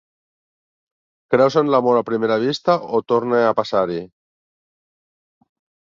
Creus 1.35 1.57
en 1.61 1.69
l'amor 1.75 1.99
a 1.99 2.03
primera 2.09 2.39
vista 2.45 2.77
o 3.01 3.05
torne 3.13 3.45
a 3.51 3.55
passar-hi? 3.63 4.03